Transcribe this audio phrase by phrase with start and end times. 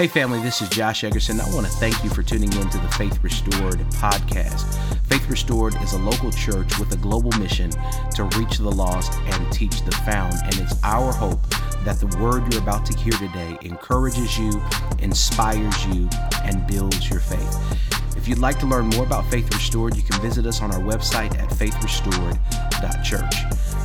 [0.00, 1.40] Hey, family, this is Josh Eggerson.
[1.40, 4.64] I want to thank you for tuning in to the Faith Restored podcast.
[5.04, 7.70] Faith Restored is a local church with a global mission
[8.14, 10.32] to reach the lost and teach the found.
[10.42, 11.46] And it's our hope
[11.84, 14.58] that the word you're about to hear today encourages you,
[15.00, 16.08] inspires you,
[16.44, 18.16] and builds your faith.
[18.16, 20.80] If you'd like to learn more about Faith Restored, you can visit us on our
[20.80, 23.34] website at faithrestored.church.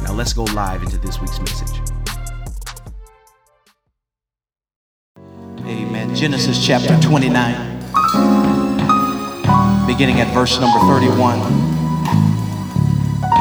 [0.01, 1.94] Now let's go live into this week's message.
[6.15, 7.79] Genesis chapter 29,
[9.85, 11.39] beginning at verse number 31.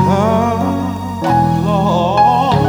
[0.07, 1.21] Oh,
[1.65, 2.67] Lord,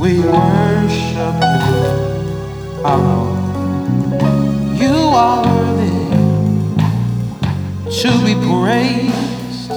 [0.00, 1.82] we worship you.
[2.84, 3.34] Oh,
[4.78, 5.90] you are worthy
[8.00, 9.72] to be praised.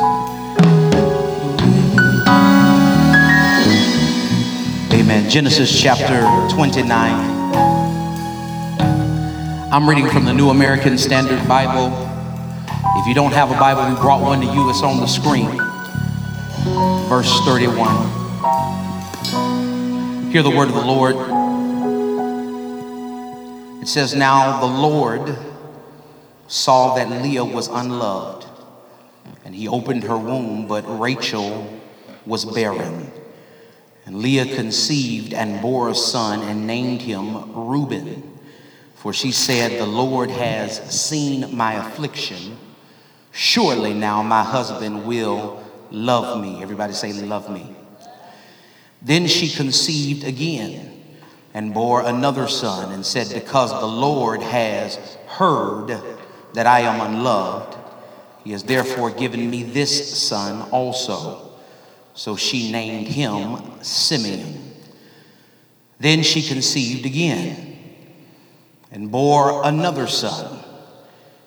[4.94, 5.28] Amen.
[5.28, 6.22] Genesis chapter
[6.56, 7.41] 29.
[9.74, 11.94] I'm reading from the New American Standard Bible.
[12.98, 14.70] If you don't have a Bible, we brought one to you.
[14.70, 15.48] It's on the screen.
[17.08, 17.90] Verse 31.
[20.30, 21.16] Hear the word of the Lord.
[23.82, 25.38] It says, Now the Lord
[26.48, 28.46] saw that Leah was unloved,
[29.46, 31.80] and he opened her womb, but Rachel
[32.26, 33.10] was barren.
[34.06, 38.31] And Leah conceived and bore a son and named him Reuben.
[39.02, 42.56] For she said, The Lord has seen my affliction.
[43.32, 46.62] Surely now my husband will love me.
[46.62, 47.76] Everybody say, Love me.
[49.02, 51.04] Then she conceived again
[51.56, 56.00] and bore another son and said, Because the Lord has heard
[56.54, 57.76] that I am unloved,
[58.44, 61.54] he has therefore given me this son also.
[62.14, 64.76] So she named him Simeon.
[66.00, 67.71] Then she conceived again
[68.92, 70.60] and bore another son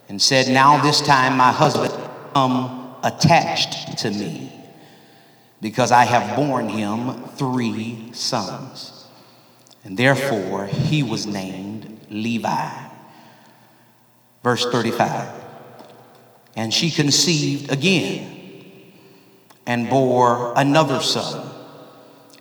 [0.08, 1.92] and said, Now this time my husband
[2.32, 4.50] come attached to me
[5.60, 9.06] because I have borne him three sons.
[9.84, 12.70] And therefore he was named Levi.
[14.42, 15.42] Verse 35.
[16.56, 18.30] And she conceived again
[19.66, 21.50] and bore another son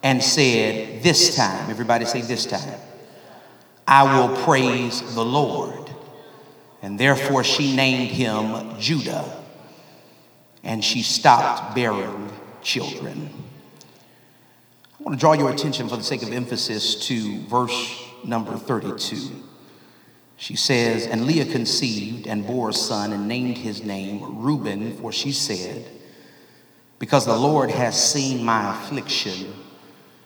[0.02, 2.80] and said, This time, everybody say this time
[3.88, 5.90] I will praise the Lord.
[6.82, 9.42] And therefore she named him Judah.
[10.64, 13.30] And she stopped bearing children.
[15.00, 19.44] I want to draw your attention for the sake of emphasis to verse number 32.
[20.38, 25.12] She says, And Leah conceived and bore a son and named his name Reuben, for
[25.12, 25.86] she said,
[27.00, 29.54] Because the Lord has seen my affliction,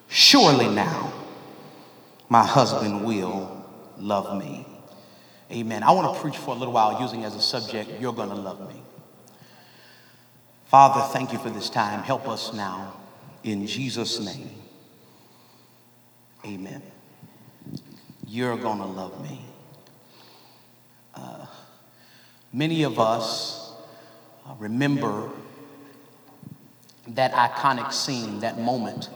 [0.07, 1.12] surely now
[2.29, 3.65] my husband will
[3.97, 4.65] love me.
[5.51, 5.83] Amen.
[5.83, 8.35] I want to preach for a little while using as a subject, You're going to
[8.35, 8.81] love me.
[10.65, 12.03] Father, thank you for this time.
[12.03, 12.93] Help us now
[13.43, 14.49] in Jesus' name.
[16.45, 16.81] Amen.
[18.27, 19.41] You're going to love me.
[21.15, 21.45] Uh,
[22.51, 23.73] many of us
[24.45, 25.29] uh, remember
[27.07, 29.09] that iconic scene, that moment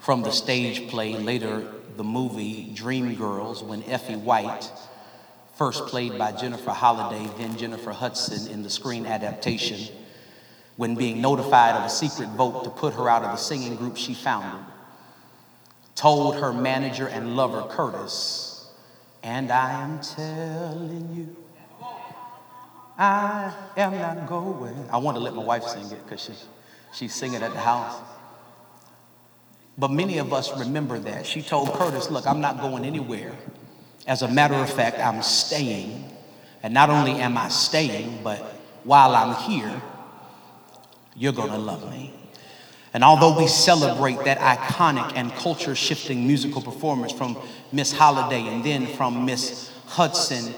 [0.00, 4.70] from the stage play later the movie Dreamgirls when Effie White,
[5.56, 9.94] first played by Jennifer Holliday, then Jennifer Hudson in the screen adaptation,
[10.76, 13.96] when being notified of a secret vote to put her out of the singing group
[13.96, 14.64] she founded,
[15.94, 18.68] told her manager and lover Curtis,
[19.22, 21.36] and I am telling you,
[22.98, 24.88] I am not going.
[24.90, 26.32] I want to let my wife sing it because she,
[26.94, 28.00] she's singing at the house.
[29.78, 31.26] But many of us remember that.
[31.26, 33.32] She told Curtis, Look, I'm not going anywhere.
[34.06, 36.10] As a matter of fact, I'm staying.
[36.62, 38.38] And not only am I staying, but
[38.84, 39.82] while I'm here,
[41.14, 42.14] you're going to love me.
[42.94, 47.36] And although we celebrate that iconic and culture shifting musical performance from
[47.72, 50.54] Miss Holliday and then from Miss Hudson,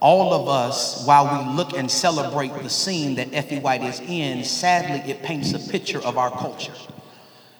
[0.00, 4.44] all of us, while we look and celebrate the scene that Effie White is in,
[4.44, 6.72] sadly, it paints a picture of our culture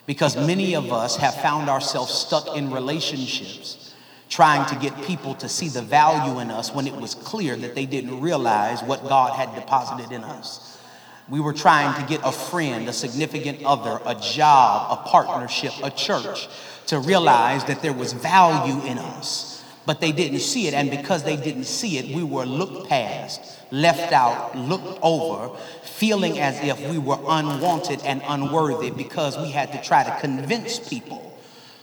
[0.09, 3.93] because many of us have found ourselves stuck in relationships
[4.27, 7.75] trying to get people to see the value in us when it was clear that
[7.75, 10.81] they didn't realize what God had deposited in us.
[11.29, 15.91] We were trying to get a friend, a significant other, a job, a partnership, a
[15.91, 16.47] church
[16.87, 20.73] to realize that there was value in us, but they didn't see it.
[20.73, 26.39] And because they didn't see it, we were looked past left out, looked over, feeling
[26.39, 31.37] as if we were unwanted and unworthy because we had to try to convince people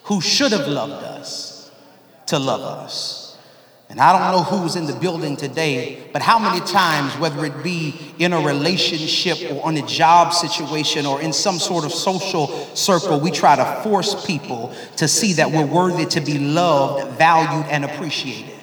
[0.04, 1.70] who should have loved us
[2.26, 3.25] to love us.
[3.88, 7.62] And I don't know who's in the building today, but how many times, whether it
[7.62, 12.48] be in a relationship or on a job situation or in some sort of social
[12.74, 17.66] circle, we try to force people to see that we're worthy to be loved, valued,
[17.70, 18.54] and appreciated.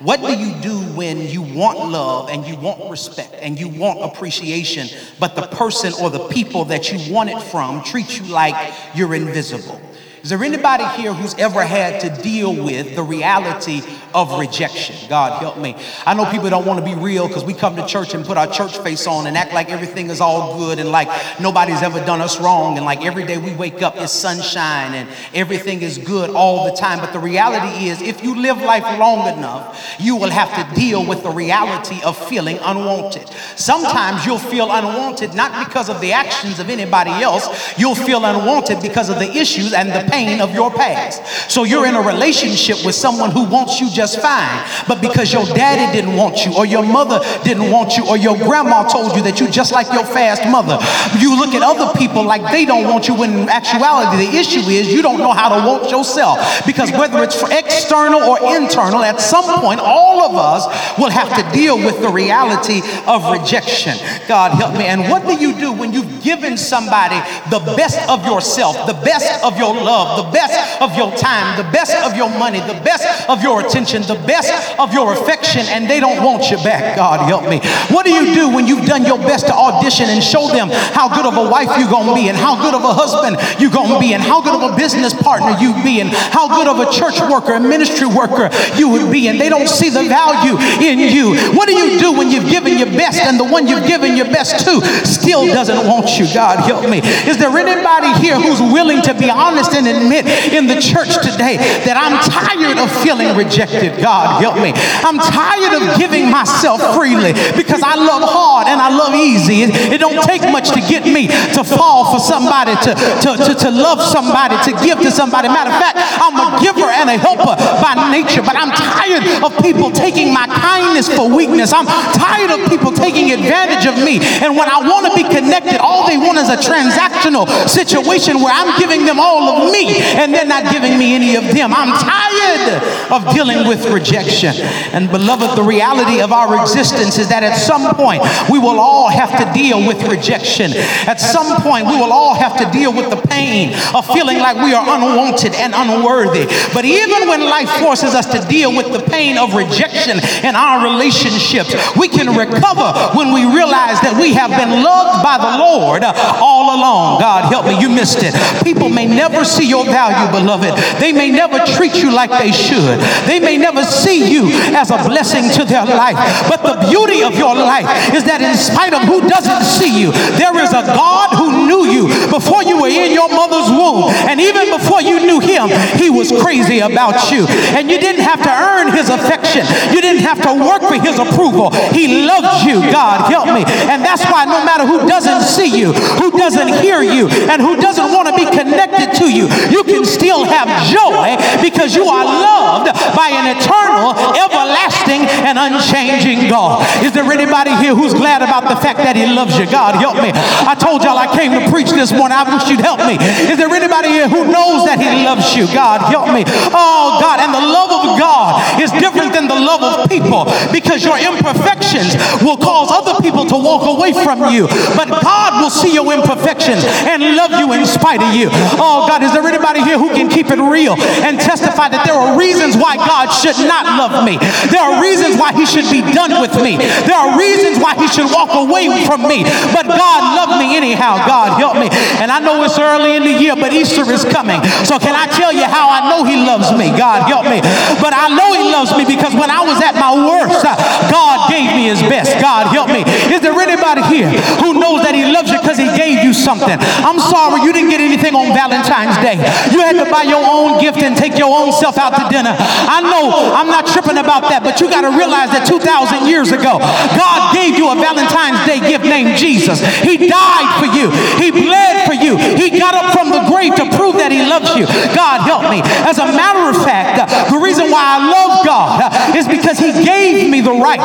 [0.00, 4.02] What do you do when you want love and you want respect and you want
[4.02, 4.88] appreciation,
[5.18, 9.14] but the person or the people that you want it from treat you like you're
[9.14, 9.80] invisible?
[10.26, 13.80] Is there anybody here who's ever had to deal with the reality
[14.12, 15.08] of rejection?
[15.08, 15.76] God help me.
[16.04, 18.36] I know people don't want to be real because we come to church and put
[18.36, 21.08] our church face on and act like everything is all good and like
[21.40, 25.08] nobody's ever done us wrong and like every day we wake up is sunshine and
[25.32, 26.98] everything is good all the time.
[26.98, 31.06] But the reality is, if you live life long enough, you will have to deal
[31.06, 33.28] with the reality of feeling unwanted.
[33.54, 38.82] Sometimes you'll feel unwanted not because of the actions of anybody else, you'll feel unwanted
[38.82, 41.50] because of the issues and the pain of your past.
[41.50, 45.44] So you're in a relationship with someone who wants you just fine, but because your
[45.46, 49.22] daddy didn't want you, or your mother didn't want you, or your grandma told you
[49.22, 50.78] that you just like your fast mother,
[51.20, 54.60] you look at other people like they don't want you when in actuality the issue
[54.70, 56.38] is you don't know how to want yourself.
[56.64, 60.66] Because whether it's external or internal, at some point all of us
[60.98, 63.96] will have to deal with the reality of rejection.
[64.28, 64.86] God help me.
[64.86, 67.16] And what do you do when you've given somebody
[67.50, 69.95] the best of yourself, the best of your love?
[69.96, 73.64] Love, the best of your time, the best of your money, the best of your
[73.64, 76.96] attention, the best of your affection, and they don't want you back.
[76.96, 77.60] God help me.
[77.88, 81.08] What do you do when you've done your best to audition and show them how
[81.08, 83.72] good of a wife you're going to be, and how good of a husband you're
[83.72, 86.68] going to be, and how good of a business partner you be, and how good
[86.68, 90.04] of a church worker, and ministry worker you would be, and they don't see the
[90.04, 91.32] value in you?
[91.56, 94.26] What do you do when you've given your best and the one you've given your
[94.26, 96.26] best to still doesn't want you?
[96.34, 97.00] God help me.
[97.24, 101.56] Is there anybody here who's willing to be honest and admit in the church today
[101.86, 103.96] that I'm tired of feeling rejected.
[104.02, 104.76] God, help me.
[105.02, 109.64] I'm tired of giving myself freely because I love hard and I love easy.
[109.64, 113.52] It, it don't take much to get me to fall for somebody, to, to, to,
[113.66, 115.48] to love somebody, to give to somebody.
[115.48, 119.56] Matter of fact, I'm a giver and a helper by nature, but I'm tired of
[119.64, 121.72] people taking my kindness for weakness.
[121.72, 124.18] I'm tired of people taking advantage of me.
[124.42, 128.52] And when I want to be connected, all they want is a transactional situation where
[128.52, 131.72] I'm giving them all of me and they're not giving me any of them.
[131.74, 134.54] I'm tired of dealing with rejection.
[134.92, 139.08] And beloved, the reality of our existence is that at some point we will all
[139.08, 140.72] have to deal with rejection.
[141.06, 144.58] At some point we will all have to deal with the pain of feeling like
[144.58, 146.46] we are unwanted and unworthy.
[146.74, 150.82] But even when life forces us to deal with the pain of rejection in our
[150.82, 156.02] relationships, we can recover when we realize that we have been loved by the Lord
[156.42, 157.20] all along.
[157.20, 158.34] God help me, you missed it.
[158.64, 160.72] People may never see your your value, beloved.
[161.00, 162.98] They may never treat you like they should.
[163.28, 166.16] They may never see you as a blessing to their life.
[166.48, 167.84] But the beauty of your life
[168.14, 171.84] is that in spite of who doesn't see you, there is a God who knew
[171.84, 174.10] you before you were in your mother's womb.
[174.28, 175.68] And even before you knew him,
[175.98, 177.46] he was crazy about you.
[177.76, 179.66] And you didn't have to earn his affection.
[179.94, 181.70] You didn't have to work for his approval.
[181.92, 182.80] He loved you.
[182.92, 183.64] God help me.
[183.90, 187.76] And that's why no matter who doesn't see you, who doesn't hear you, and who
[187.76, 192.24] doesn't want to be connected to you, you can still have joy because you are
[192.24, 196.84] loved by an eternal, everlasting, and unchanging God.
[197.04, 199.66] Is there anybody here who's glad about the fact that He loves you?
[199.66, 200.30] God, help me.
[200.34, 202.36] I told y'all I came to preach this morning.
[202.36, 203.15] I wish you'd help me.
[203.20, 205.66] Is there anybody here who knows that He loves you?
[205.72, 206.44] God, help me.
[206.72, 207.40] Oh, God.
[207.40, 212.16] And the love of God is different than the love of people because your imperfections
[212.42, 214.66] will cause other people to walk away from you.
[214.98, 218.48] But God will see your imperfections and love you in spite of you.
[218.80, 222.16] Oh, God, is there anybody here who can keep it real and testify that there
[222.16, 224.40] are reasons why God should not love me?
[224.72, 226.76] There are reasons why he should be done with me.
[227.06, 229.44] There are reasons why he should walk away from me.
[229.70, 231.22] But God loved me anyhow.
[231.26, 231.88] God help me.
[232.18, 234.58] And I know it's early in the year, but Easter is coming.
[234.82, 236.90] So can I tell you how I know he loves me?
[236.96, 237.62] God help me.
[238.02, 240.74] But I know he loves me because when I was at my worst, uh,
[241.10, 242.34] God gave me his best.
[242.40, 243.04] God help me.
[243.32, 244.30] Is there anybody here
[244.62, 246.76] who knows that he loves you because he gave you something?
[247.04, 249.38] I'm sorry you didn't get anything on Valentine's Day.
[249.70, 252.54] You had to buy your own gift and take your own self out to dinner.
[252.58, 256.52] I know I'm not tripping about that, but you got to realize that 2,000 years
[256.52, 256.78] ago,
[257.14, 259.80] God gave you a Valentine's Day gift named Jesus.
[260.02, 261.10] He died for you,
[261.40, 264.70] He bled for you, He got up from the grave to prove that He loves
[264.78, 264.86] you.
[265.10, 265.82] God help me.
[266.06, 269.02] As a matter of fact, the reason why I love God
[269.34, 270.25] is because He gave
[270.56, 271.00] me the right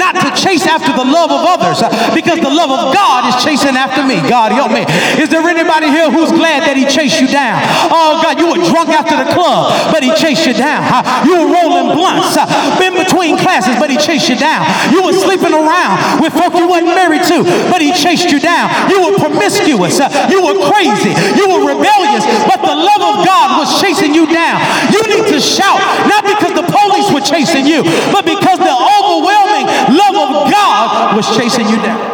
[0.00, 1.84] not to chase after the love of others
[2.16, 4.22] because the love of God is chasing after me.
[4.24, 4.88] God help me.
[5.20, 7.60] Is there anybody here who's glad that He chased you down?
[7.92, 10.84] Oh God, you were drunk after the club, but he chased you down.
[11.26, 12.36] You were rolling blunts
[12.80, 14.66] in between between classes, but he chased you down.
[14.92, 18.70] You were sleeping around with folk you wasn't married to, but he chased you down.
[18.90, 20.00] You were promiscuous.
[20.00, 21.12] Uh, you were crazy.
[21.38, 24.60] You were rebellious, but the love of God was chasing you down.
[24.92, 26.66] You need to shout, not because the
[27.08, 27.82] police were chasing you,
[28.12, 32.12] but because the overwhelming love of God was chasing you down.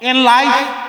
[0.00, 0.82] In life,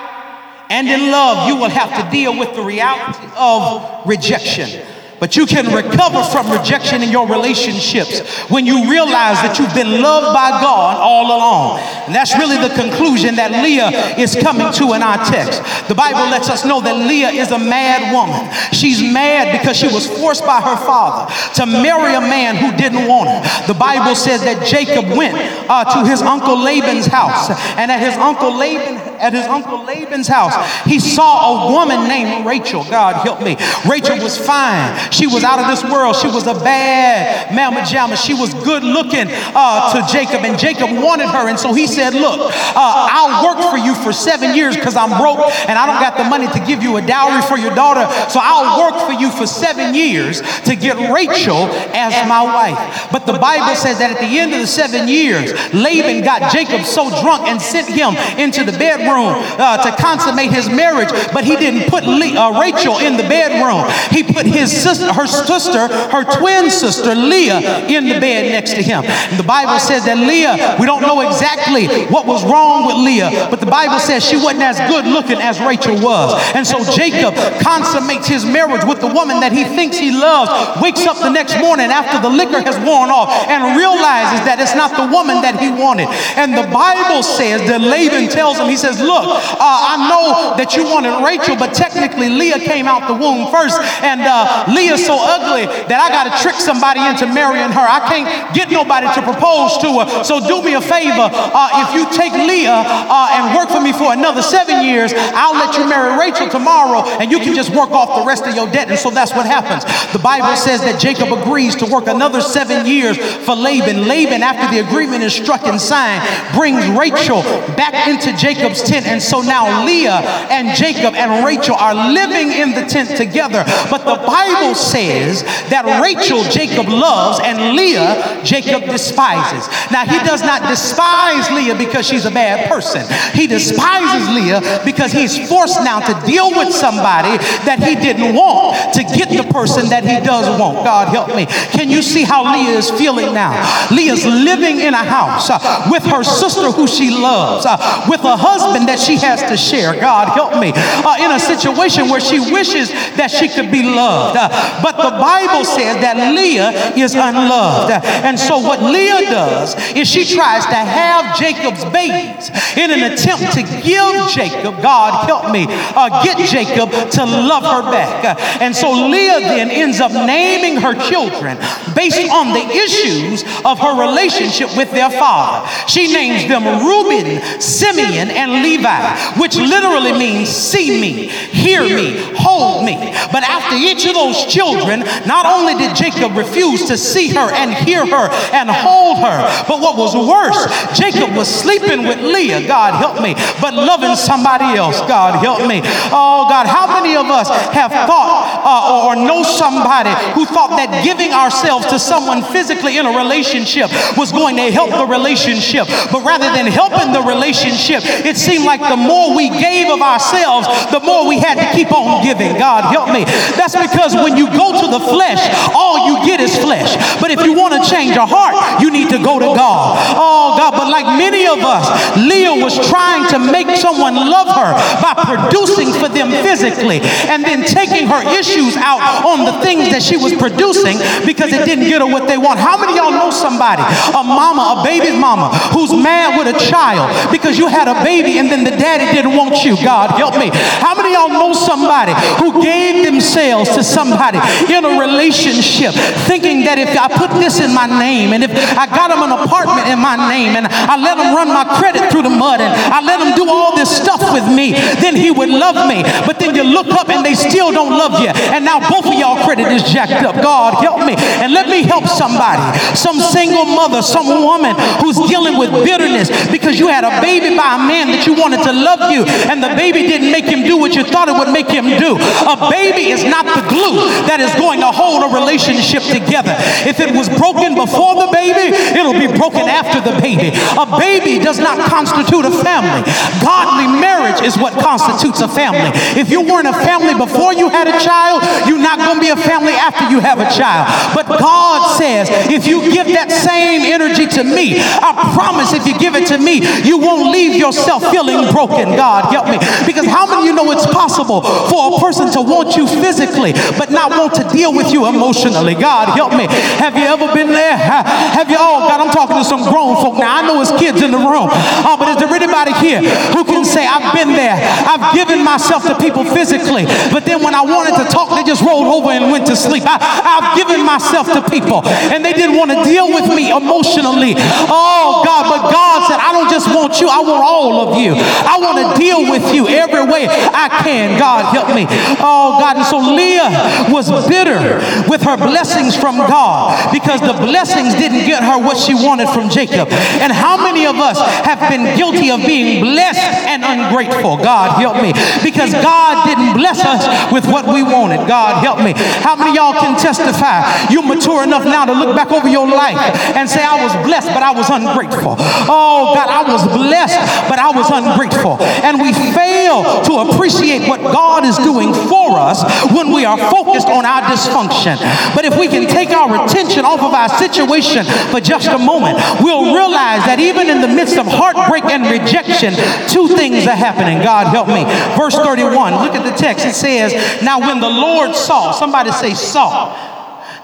[0.68, 4.84] and in love, you will have to deal with the reality of rejection.
[5.18, 8.20] But you can recover from rejection in your relationships
[8.50, 11.78] when you realize that you've been loved by God all along.
[12.04, 15.64] And that's really the conclusion that Leah is coming to in our text.
[15.88, 18.44] The Bible lets us know that Leah is a mad woman.
[18.72, 23.08] She's mad because she was forced by her father to marry a man who didn't
[23.08, 23.40] want her.
[23.66, 25.36] The Bible says that Jacob went
[25.70, 30.28] uh, to his uncle Laban's house, and at his uncle Laban at his uncle Laban's
[30.28, 30.54] house,
[30.84, 32.84] he saw a woman named Rachel.
[32.84, 33.56] God help me.
[33.88, 35.10] Rachel was fine.
[35.10, 36.16] She was out of this world.
[36.16, 38.16] She was a bad mama jamma.
[38.16, 41.48] She was good looking uh, to Jacob, and Jacob wanted her.
[41.48, 45.16] And so he said, Look, uh, I'll work for you for seven years because I'm
[45.20, 48.04] broke and I don't got the money to give you a dowry for your daughter.
[48.30, 53.10] So I'll work for you for seven years to get Rachel as my wife.
[53.12, 56.84] But the Bible says that at the end of the seven years, Laban got Jacob
[56.84, 61.10] so drunk and sent him into the bedroom uh, to consummate his marriage.
[61.32, 65.26] But he didn't put Le- uh, Rachel in the bedroom, he put his sister, her
[65.26, 69.04] sister, her twin sister, Leah, in the bed next to him.
[69.04, 73.48] And the Bible says that Leah, we don't know exactly what was wrong with Leah,
[73.50, 76.34] but the Bible says she wasn't as good looking as Rachel was.
[76.54, 81.06] And so Jacob consummates his marriage with the woman that he thinks he loves, wakes
[81.06, 84.94] up the next morning after the liquor has worn off and realizes that it's not
[84.96, 86.08] the woman that he wanted.
[86.36, 90.76] And the Bible says that Laban tells him, he says, Look, uh, I know that
[90.76, 93.78] you wanted Rachel, but technically Leah came out the womb first.
[94.02, 97.84] And uh, Leah is so ugly that I got to trick somebody into marrying her.
[97.84, 100.24] I can't get nobody to propose to her.
[100.24, 101.28] So do me a favor.
[101.32, 105.54] Uh, if you take Leah uh, and work for me for another seven years, I'll
[105.56, 108.70] let you marry Rachel tomorrow and you can just work off the rest of your
[108.70, 108.88] debt.
[108.88, 109.84] And so that's what happens.
[110.12, 114.08] The Bible says that Jacob agrees to work another seven years for Laban.
[114.08, 116.22] Laban, after the agreement is struck and signed,
[116.54, 117.42] brings Rachel
[117.76, 119.06] back into Jacob's tent.
[119.06, 123.64] And so now Leah and Jacob and Rachel are living in the tent together.
[123.90, 129.68] But the Bible says that Rachel Jacob loves and Leah Jacob despises.
[129.90, 133.02] Now, he does not despise Leah because she's a bad person.
[133.32, 138.94] He despises Leah because he's forced now to deal with somebody that he didn't want
[138.94, 140.84] to get the person that he does want.
[140.84, 141.46] God help me.
[141.72, 143.54] Can you see how Leah is feeling now?
[143.90, 147.76] Leah's living in a house uh, with her sister who she loves, uh,
[148.08, 149.98] with a husband that she has to share.
[149.98, 150.72] God help me.
[150.76, 154.36] Uh, in a situation where she wishes that she could be loved.
[154.36, 154.48] Uh,
[154.82, 157.92] but the Bible says that Leah is unloved.
[158.04, 163.54] And so what Leah does is she tries to have Jacob's babies in an attempt
[163.54, 168.38] to give Jacob, God help me, uh, get Jacob to love her back.
[168.60, 171.56] And so Leah then ends up naming her children
[171.94, 175.66] based on the issues of her relationship with their father.
[175.88, 182.84] She names them Reuben, Simeon, and Levi, which literally means see me, hear me, hold
[182.84, 182.96] me.
[183.30, 187.72] But after each of those children, not only did Jacob refuse to see her and
[187.72, 190.66] hear her and hold her, but what was worse,
[190.98, 195.80] Jacob was sleeping with Leah, God help me, but loving somebody else, God help me.
[196.10, 201.04] Oh God, how many of us have thought uh, or know somebody who thought that
[201.04, 206.24] giving ourselves to someone physically in a relationship was going to help the relationship, but
[206.24, 211.00] rather than helping the relationship, it seemed like the more we gave of ourselves, the
[211.00, 212.56] more we had to keep on giving.
[212.56, 213.28] God help me.
[213.52, 215.44] That's because when you go to the flesh,
[215.76, 216.96] all you get is flesh.
[217.20, 220.00] But if you want to change your heart, you need to go to God.
[220.16, 220.72] Oh, God.
[220.72, 221.84] But like many of us,
[222.16, 224.72] Leah was trying to make someone love her
[225.04, 230.00] by producing for them physically and then taking her issues out on the things that
[230.02, 230.96] she was producing
[231.28, 232.58] because it didn't get her what they want.
[232.58, 237.12] How many y'all know somebody, a mama, a baby's mama, who's mad with a child
[237.30, 239.74] because you had a baby and then the daddy didn't want you?
[239.82, 240.50] God help me.
[240.54, 244.38] How many y'all know somebody who gave themselves to somebody
[244.70, 245.96] in a relationship,
[246.30, 249.32] thinking that if I put this in my name and if I got them an
[249.32, 252.70] apartment in my name and I let them run my credit through the mud and
[252.70, 256.04] I let them do all this stuff with me, then he would love me.
[256.28, 258.30] But then you look up and they still don't love you.
[258.52, 260.36] And now both of y'all credit is jacked up.
[260.38, 261.16] God, help me.
[261.16, 262.62] And let me help somebody.
[262.94, 267.80] Some single mother, some woman who's dealing with bitterness because you had a baby by
[267.80, 270.76] a man that you wanted to love you and the baby didn't make him do
[270.76, 272.18] what you thought it would make him do.
[272.18, 276.54] A baby is not the glue that is going to hold a relationship together.
[276.84, 280.50] If it was broken before the baby, it'll be broken after the baby.
[280.74, 283.06] A baby does not constitute a family.
[283.40, 285.94] Godly marriage is what constitutes a family.
[286.18, 289.30] If you weren't a family before you had a child, you're not going to be
[289.30, 290.88] a family after you have a child.
[291.14, 295.96] But God says, if you give that same energy to me, I promise if you
[295.98, 298.96] give it to me, you won't leave yourself feeling broken.
[298.96, 299.60] God, help me.
[299.84, 303.52] Because how many of you know it's possible for a person to want you physically,
[303.76, 305.76] but not want to deal with you emotionally?
[305.76, 306.48] God, help me.
[306.80, 307.76] Have you ever been there?
[307.76, 310.32] Have you, oh God, I'm talking to some grown folk now.
[310.32, 311.52] I know it's kids in the room.
[311.84, 313.04] Oh, but is there anybody here
[313.36, 314.56] who can say, I've been there?
[314.56, 318.64] I've given myself to people physically, but then when I wanted to talk, they just
[318.64, 319.84] rolled over and went to sleep.
[319.84, 320.00] I,
[320.40, 324.34] have given myself to people and they didn't want to deal with me emotionally.
[324.72, 328.05] Oh God, but God said, I don't just want you, I want all of you.
[328.14, 331.18] I want to deal with you every way I can.
[331.18, 331.86] God, help me.
[332.20, 337.94] Oh God, and so Leah was bitter with her blessings from God because the blessings
[337.94, 339.88] didn't get her what she wanted from Jacob.
[340.22, 344.36] And how many of us have been guilty of being blessed and ungrateful?
[344.36, 345.12] God, help me.
[345.42, 348.26] Because God didn't bless us with what we wanted.
[348.28, 348.92] God, help me.
[349.22, 350.62] How many y'all can testify?
[350.90, 352.98] You're mature enough now to look back over your life
[353.36, 355.36] and say, I was blessed, but I was ungrateful.
[355.68, 358.60] Oh, God, I was blessed, but I was ungrateful.
[358.84, 362.62] And we fail to appreciate what God is doing for us
[362.92, 364.96] when we are focused on our dysfunction.
[365.34, 369.18] But if we can take our attention off of our situation for just a moment,
[369.40, 372.74] we'll realize that even in the midst of heartbreak and rejection,
[373.08, 374.18] two things are happening.
[374.22, 374.84] God help me.
[375.16, 376.66] Verse 31, look at the text.
[376.66, 377.12] It says,
[377.42, 380.15] Now when the Lord saw, somebody say, saw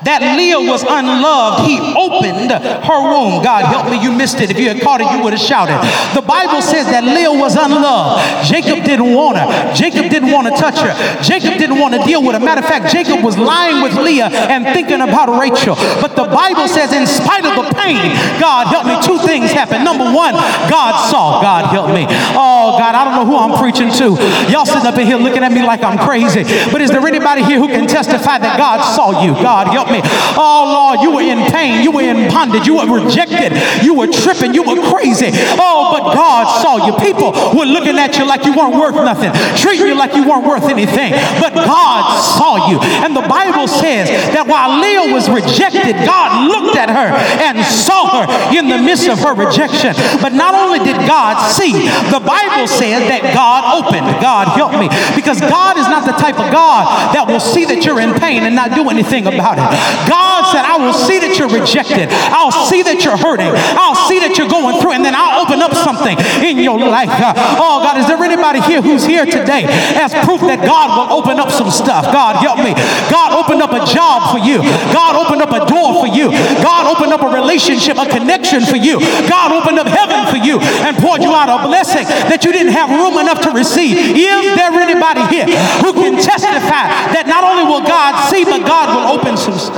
[0.05, 3.43] that Leah was unloved, he opened her womb.
[3.43, 4.51] God help me, you missed it.
[4.51, 5.79] If you had caught it, you would have shouted.
[6.15, 8.23] The Bible says that Leah was unloved.
[8.47, 9.47] Jacob didn't want her.
[9.75, 10.93] Jacob didn't want to touch her.
[11.23, 12.43] Jacob didn't want to deal with her.
[12.43, 15.77] Matter of fact, Jacob was lying with Leah and thinking about Rachel.
[16.01, 19.85] But the Bible says, in spite of the pain, God help me, two things happened.
[19.85, 20.35] Number one,
[20.67, 21.43] God saw.
[21.43, 22.07] God help me.
[22.35, 24.17] Oh, God, I don't know who I'm preaching to.
[24.51, 26.43] Y'all sitting up in here looking at me like I'm crazy.
[26.71, 29.35] But is there anybody here who can testify that God saw you?
[29.35, 29.92] God help me.
[30.39, 31.83] Oh, Lord, you were in pain.
[31.83, 32.67] You were in bondage.
[32.67, 33.53] You were rejected.
[33.85, 34.55] You were tripping.
[34.55, 35.31] You were crazy.
[35.61, 36.97] Oh, but God saw you.
[37.03, 40.47] People were looking at you like you weren't worth nothing, treating you like you weren't
[40.47, 41.13] worth anything.
[41.41, 42.79] But God saw you.
[43.03, 47.11] And the Bible says that while Leah was rejected, God looked at her
[47.43, 48.25] and saw her
[48.57, 49.95] in the midst of her rejection.
[50.23, 51.73] But not only did God see,
[52.13, 54.07] the Bible says that God opened.
[54.23, 54.89] God help me.
[55.17, 58.45] Because God is not the type of God that will see that you're in pain
[58.45, 59.71] and not do anything about it.
[60.09, 62.09] God said, I will see that you're rejected.
[62.31, 63.53] I'll see that you're hurting.
[63.79, 67.11] I'll see that you're going through, and then I'll open up something in your life.
[67.11, 69.65] Uh, oh, God, is there anybody here who's here today
[69.97, 72.09] as proof that God will open up some stuff?
[72.11, 72.75] God, help me.
[73.09, 74.61] God opened up a job for you.
[74.93, 76.31] God opened up a door for you.
[76.61, 79.01] God opened up a relationship, a connection for you.
[79.29, 82.73] God opened up heaven for you and poured you out a blessing that you didn't
[82.73, 83.97] have room enough to receive.
[83.97, 85.49] Is there anybody here
[85.81, 89.72] who can testify that not only will God see, but God will open some stuff?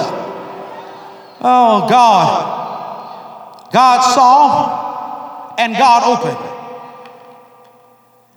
[1.40, 3.70] Oh, God.
[3.72, 6.50] God saw and God opened.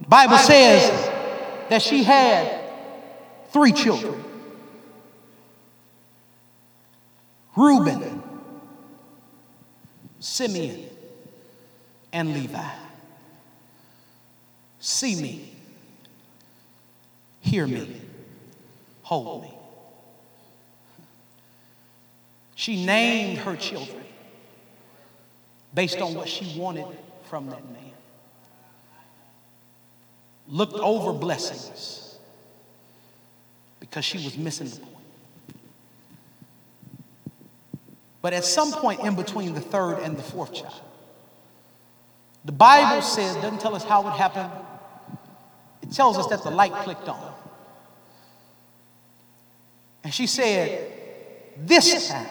[0.02, 0.90] The Bible says
[1.70, 2.62] that she had
[3.50, 4.24] three children
[7.56, 8.22] Reuben,
[10.20, 10.86] Simeon,
[12.14, 12.70] and Levi.
[14.80, 15.56] See me,
[17.42, 18.00] hear me,
[19.02, 19.57] hold me.
[22.58, 24.04] She named her children
[25.76, 26.88] based on what she wanted
[27.30, 27.92] from that man.
[30.48, 32.18] Looked over blessings
[33.80, 35.06] because she was missing the point.
[38.24, 40.82] But at some point in between the third and the fourth child,
[42.44, 44.50] the Bible says, doesn't tell us how it happened,
[45.84, 47.34] it tells us that the light clicked on.
[50.04, 50.92] And she said,
[51.56, 52.28] This time,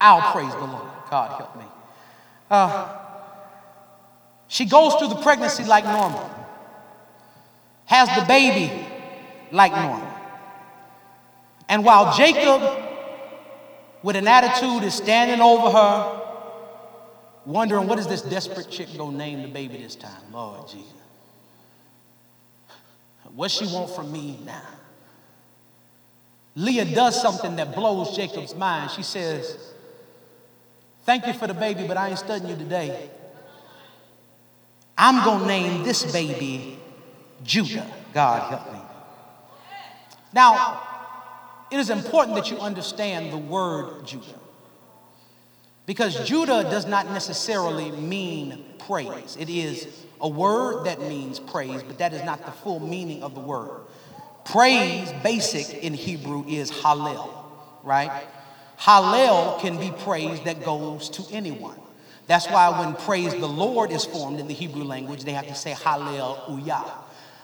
[0.00, 0.88] I'll praise the Lord.
[1.10, 1.64] God help me.
[2.50, 2.96] Uh,
[4.48, 6.28] she goes through the pregnancy like normal,
[7.86, 8.86] has the baby
[9.52, 10.08] like normal.
[11.68, 12.62] And while Jacob,
[14.02, 16.20] with an attitude, is standing over her,
[17.44, 20.32] wondering what is this desperate chick gonna name the baby this time?
[20.32, 20.92] Lord Jesus.
[23.34, 24.62] What she want from me now?
[26.56, 28.90] Leah does something that blows Jacob's mind.
[28.90, 29.74] She says,
[31.08, 33.08] Thank you for the baby, but I ain't studying you today.
[34.98, 36.78] I'm going to name this baby
[37.42, 37.90] Judah.
[38.12, 38.78] God help me.
[40.34, 40.82] Now,
[41.70, 44.38] it is important that you understand the word Judah.
[45.86, 49.34] Because Judah does not necessarily mean praise.
[49.40, 49.88] It is
[50.20, 53.80] a word that means praise, but that is not the full meaning of the word.
[54.44, 57.30] Praise, basic in Hebrew, is hallel,
[57.82, 58.26] right?
[58.78, 61.76] Hallel can be praise that goes to anyone.
[62.28, 65.54] That's why when praise the Lord is formed in the Hebrew language, they have to
[65.54, 66.84] say hallelujah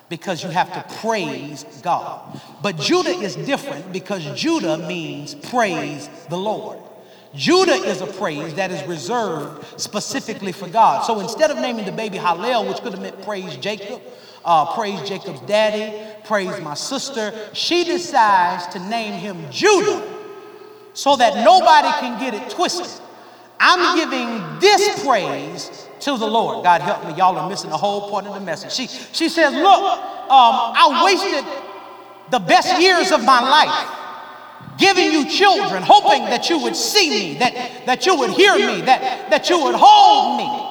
[0.09, 2.41] because you have to praise God.
[2.63, 6.79] But Judah is different because Judah means praise the Lord.
[7.35, 11.05] Judah is a praise that is reserved specifically for God.
[11.05, 14.01] So instead of naming the baby Hallel, which could have meant praise Jacob,
[14.45, 20.14] uh, praise Jacob's daddy, praise my sister, she decides to name him Judah
[20.95, 22.89] so that nobody can get it twisted.
[23.61, 26.65] I'm giving this praise to the Lord.
[26.65, 28.73] God help me, y'all are missing the whole point of the message.
[28.73, 31.45] She, she says, Look, um, I wasted
[32.31, 34.01] the best years of my life
[34.79, 38.81] giving you children, hoping that you would see me, that, that you would hear me,
[38.83, 40.65] that, that you would hold me.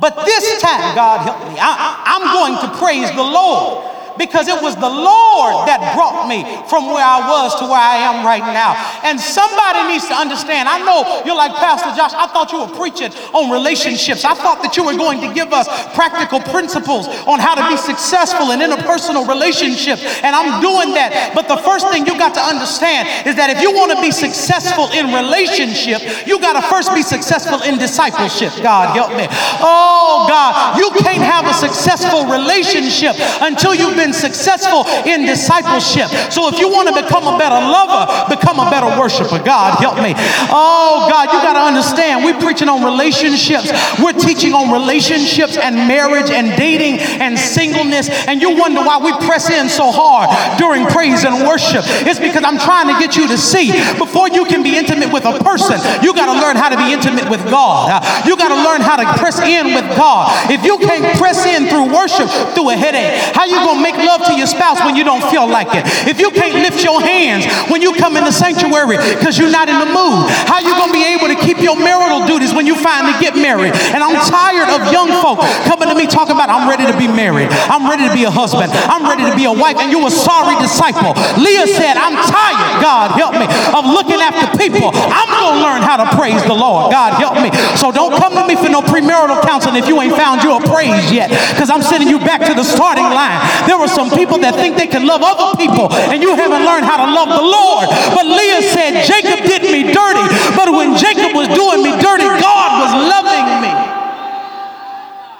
[0.00, 3.89] But this time, God help me, I, I'm going to praise the Lord
[4.20, 8.04] because it was the Lord that brought me from where I was to where I
[8.04, 8.76] am right now.
[9.00, 10.68] And somebody needs to understand.
[10.68, 14.28] I know you're like, Pastor Josh, I thought you were preaching on relationships.
[14.28, 15.64] I thought that you were going to give us
[15.96, 20.04] practical principles on how to be successful in interpersonal relationships.
[20.20, 21.32] And I'm doing that.
[21.32, 24.12] But the first thing you got to understand is that if you want to be
[24.12, 28.52] successful in relationship, you got to first be successful in discipleship.
[28.60, 29.24] God help me.
[29.64, 36.08] Oh God, you can't have a successful relationship until you've been successful in discipleship.
[36.30, 39.42] So if you want to become a better lover, become a better worshiper.
[39.42, 40.14] God, help me.
[40.50, 42.24] Oh, God, you got to understand.
[42.24, 43.70] We're preaching on relationships.
[44.02, 48.08] We're teaching on relationships and marriage and dating and singleness.
[48.26, 51.84] And you wonder why we press in so hard during praise and worship.
[52.06, 55.24] It's because I'm trying to get you to see before you can be intimate with
[55.24, 58.02] a person, you got to learn how to be intimate with God.
[58.26, 60.50] You got to learn how to press in with God.
[60.50, 63.89] If you can't press in through worship, through a headache, how you going to make
[63.90, 65.82] make love to your spouse when you don't feel like it?
[66.06, 69.68] If you can't lift your hands when you come in the sanctuary because you're not
[69.68, 72.66] in the mood, how you going to be able to keep your marital duties when
[72.66, 73.74] you finally get married?
[73.90, 77.10] And I'm tired of young folk coming to me talking about, I'm ready to be
[77.10, 77.50] married.
[77.66, 78.70] I'm ready to be a husband.
[78.86, 79.78] I'm ready to be a wife.
[79.82, 81.16] And you a sorry disciple.
[81.40, 84.94] Leah said, I'm tired, God help me, of looking after people.
[84.94, 86.92] I'm going to learn how to praise the Lord.
[86.92, 87.50] God help me.
[87.76, 91.10] So don't come to me for no premarital counseling if you ain't found your praise
[91.10, 93.38] yet because I'm sending you back to the starting line.
[93.66, 96.84] There are some people that think they can love other people and you haven't learned
[96.84, 97.88] how to love the Lord.
[98.12, 100.24] But Leah said, Jacob did me dirty.
[100.52, 103.79] But when Jacob was doing me dirty, God was loving me.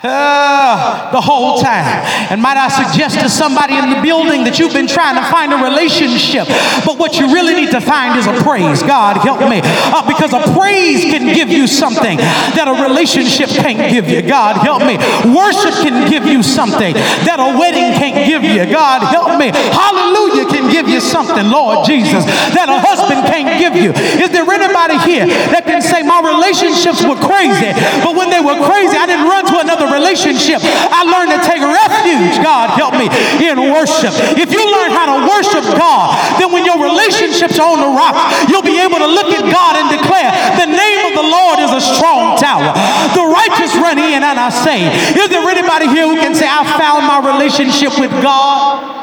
[0.02, 1.84] Uh, the whole time.
[2.32, 5.52] And might I suggest to somebody in the building that you've been trying to find
[5.52, 6.48] a relationship,
[6.88, 8.80] but what you really need to find is a praise.
[8.80, 9.60] God help me.
[9.60, 14.24] Uh, because a praise can give you something that a relationship can't give you.
[14.24, 14.96] God help me.
[15.36, 16.96] Worship can give you something
[17.28, 18.64] that a wedding can't give you.
[18.72, 19.52] God help me.
[19.52, 21.04] Hallelujah can give you
[21.40, 23.92] something, Lord oh, Jesus, that a husband can't give you.
[24.20, 27.72] Is there anybody here that can say my relationships were crazy,
[28.04, 30.60] but when they were crazy, I didn't run to another relationship.
[30.64, 33.08] I learned to take refuge, God help me,
[33.40, 34.12] in worship.
[34.36, 38.20] If you learn how to worship God, then when your relationships are on the rocks,
[38.48, 41.72] you'll be able to look at God and declare, the name of the Lord is
[41.72, 42.72] a strong tower.
[43.16, 46.64] The righteous run in and I say, Is there anybody here who can say, I
[46.76, 48.99] found my relationship with God?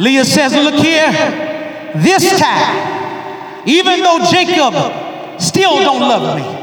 [0.00, 1.12] Leah says, look here,
[1.94, 4.72] this time, even though Jacob
[5.38, 6.59] still don't love me,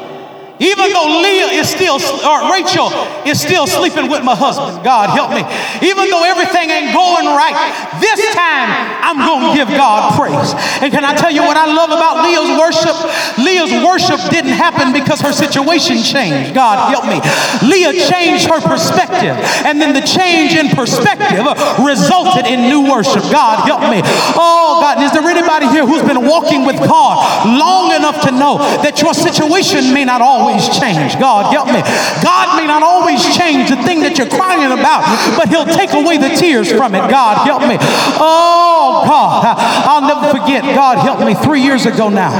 [0.59, 2.89] even though Leah is still, or Rachel
[3.25, 5.45] is still sleeping with my husband, God help me.
[5.85, 7.53] Even though everything ain't going right,
[8.01, 8.69] this time
[9.05, 10.57] I'm going to give God praise.
[10.81, 12.97] And can I tell you what I love about Leah's worship?
[13.37, 16.57] Leah's worship didn't happen because her situation changed.
[16.57, 17.21] God help me.
[17.61, 21.45] Leah changed her perspective, and then the change in perspective
[21.85, 23.21] resulted in new worship.
[23.29, 24.01] God help me.
[24.33, 28.57] Oh, God, is there anybody here who's been walking with God long enough to know
[28.81, 31.19] that your situation may not always always change.
[31.19, 31.81] God, help me.
[32.23, 35.03] God may not always change the thing that you're crying about,
[35.35, 37.03] but He'll take away the tears from it.
[37.09, 37.77] God, help me.
[38.19, 39.55] Oh, God.
[39.57, 40.63] I'll never forget.
[40.63, 41.35] God, help me.
[41.35, 42.31] Three years ago now,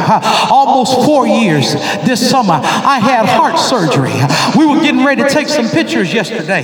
[0.52, 1.74] almost four years
[2.08, 4.16] this summer, I had heart surgery.
[4.58, 6.64] We were getting ready to take some pictures yesterday.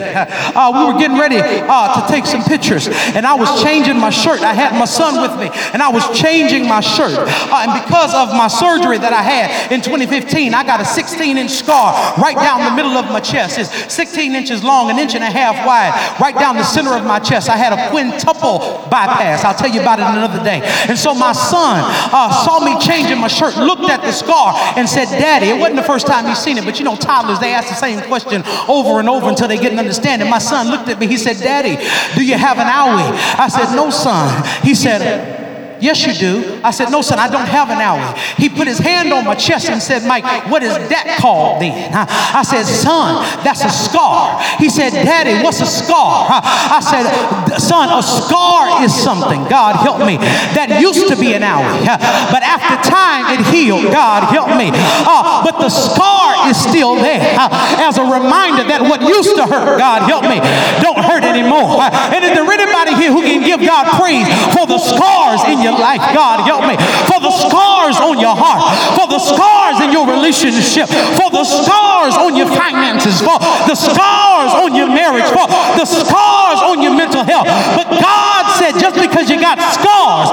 [0.56, 4.10] Uh, we were getting ready uh, to take some pictures, and I was changing my
[4.10, 4.42] shirt.
[4.42, 7.18] I had my son with me, and I was changing my shirt.
[7.18, 11.33] Uh, and because of my surgery that I had in 2015, I got a 16
[11.38, 13.58] inch scar right down the middle of my chest.
[13.58, 17.04] It's 16 inches long, an inch and a half wide, right down the center of
[17.06, 17.50] my chest.
[17.50, 19.44] I had a quintuple bypass.
[19.44, 20.62] I'll tell you about it another day.
[20.88, 24.88] And so my son uh, saw me changing my shirt, looked at the scar, and
[24.88, 27.54] said, Daddy, it wasn't the first time he's seen it, but you know, toddlers, they
[27.54, 30.30] ask the same question over and over until they get an understanding.
[30.30, 31.76] My son looked at me, he said, Daddy,
[32.16, 33.12] do you have an owie?
[33.38, 34.44] I said, No, son.
[34.64, 35.43] He said,
[35.84, 36.62] Yes, you do.
[36.64, 38.16] I said, No, son, I don't have an owie.
[38.40, 41.92] He put his hand on my chest and said, Mike, what is that called then?
[41.94, 44.40] I said, Son, that's a scar.
[44.64, 46.32] He said, Daddy, what's a scar?
[46.32, 50.16] I said, Son, a scar is something, God help me,
[50.56, 51.86] that used to be an owie.
[52.32, 53.92] But after time, it healed.
[53.92, 54.72] God help me.
[54.74, 57.52] Uh, but the scar is still there uh,
[57.84, 60.40] as a reminder that what used to hurt, God help me,
[60.82, 61.82] don't hurt anymore.
[61.82, 65.74] And is there anybody here who can give God praise for the scars in your
[65.74, 66.02] life.
[66.14, 66.78] God, help me.
[67.10, 68.62] For the scars on your heart,
[68.94, 74.52] for the scars in your relationship, for the scars on your finances, for the scars
[74.54, 75.48] on your marriage, for
[75.80, 77.50] the scars on your mental health.
[77.74, 80.30] But God said, just because you got scars,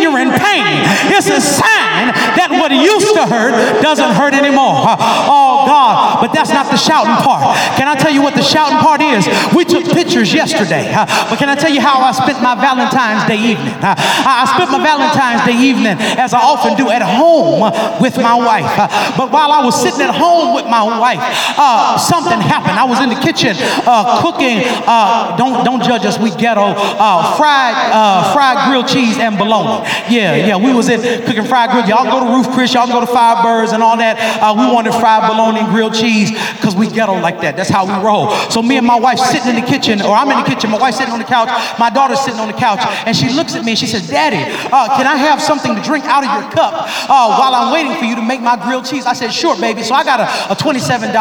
[0.00, 0.82] you're in pain.
[1.10, 4.86] It's a sign that what used to hurt doesn't hurt anymore.
[5.28, 6.20] Oh, God.
[6.20, 7.56] But that's not the shouting part.
[7.76, 9.26] Can I tell you what the shouting part is?
[9.54, 10.90] We took pictures yesterday.
[11.28, 13.74] But can I tell you how I spent my Valentine's Day evening?
[13.82, 17.60] I spent my Valentine's Day evening, as I often do, at home
[18.00, 18.68] with my wife.
[19.16, 21.20] But while I was sitting at home with my wife,
[21.58, 22.78] uh, something happened.
[22.78, 23.54] I was in the kitchen
[23.86, 24.62] uh, cooking.
[24.64, 26.18] Uh, don't don't judge us.
[26.18, 29.83] We ghetto uh, fried uh, fried grilled cheese and bologna.
[30.10, 30.56] Yeah, yeah.
[30.56, 31.88] We was in cooking fried grilled.
[31.88, 32.74] Y'all go to Ruth's Chris.
[32.74, 34.18] Y'all go to Firebirds and all that.
[34.40, 37.56] Uh, we wanted fried bologna and grilled cheese because we ghetto like that.
[37.56, 38.30] That's how we roll.
[38.50, 40.70] So me and my wife sitting in the kitchen, or I'm in the kitchen.
[40.70, 41.48] My wife sitting on the couch.
[41.78, 44.38] My daughter's sitting on the couch, and she looks at me and she says, Daddy,
[44.72, 46.72] uh, can I have something to drink out of your cup
[47.10, 49.06] uh, while I'm waiting for you to make my grilled cheese?
[49.06, 49.82] I said, sure, baby.
[49.82, 51.12] So I got a, a $27